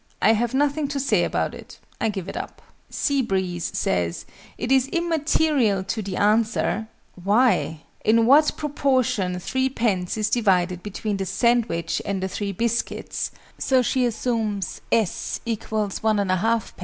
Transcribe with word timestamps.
I 0.19 0.33
have 0.33 0.55
nothing 0.55 0.87
to 0.87 0.99
say 0.99 1.23
about 1.23 1.53
it: 1.53 1.77
I 2.01 2.09
give 2.09 2.27
it 2.27 2.35
up. 2.35 2.63
SEA 2.89 3.21
BREEZE 3.21 3.69
says 3.77 4.25
"it 4.57 4.71
is 4.71 4.87
immaterial 4.87 5.83
to 5.83 6.01
the 6.01 6.17
answer" 6.17 6.87
(why?) 7.23 7.81
"in 8.03 8.25
what 8.25 8.57
proportion 8.57 9.35
3_d._ 9.35 10.17
is 10.17 10.31
divided 10.31 10.81
between 10.81 11.17
the 11.17 11.27
sandwich 11.27 12.01
and 12.03 12.23
the 12.23 12.27
3 12.27 12.51
biscuits": 12.51 13.29
so 13.59 13.83
she 13.83 14.03
assumes 14.03 14.81
s 14.91 15.39
= 15.45 15.45
l 15.45 15.55
1/2_d. 15.55 16.73